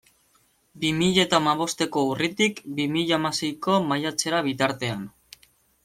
[0.83, 5.07] Bi mila eta hamabosteko urritik bi mila hamaseiko maiatzera bitartean.